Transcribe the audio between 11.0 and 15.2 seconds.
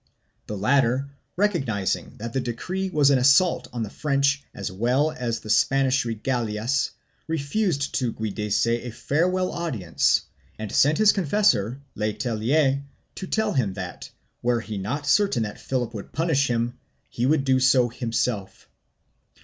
confessor Le Tellier to tell him that, were he not